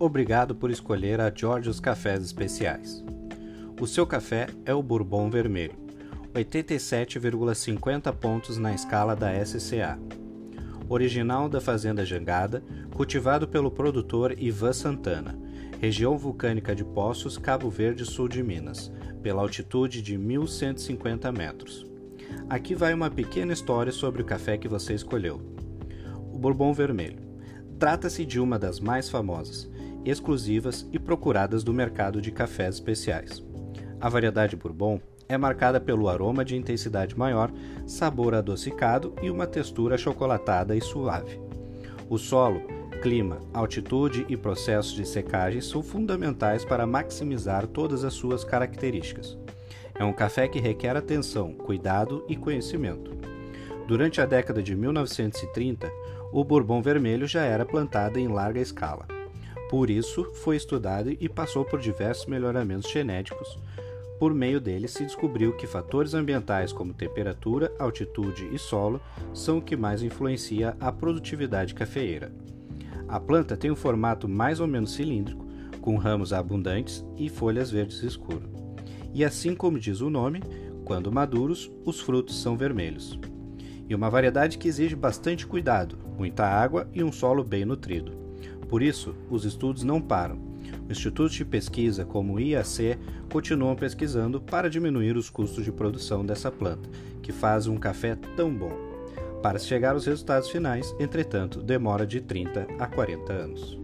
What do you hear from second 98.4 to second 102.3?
bom. Para chegar aos resultados finais, entretanto, demora de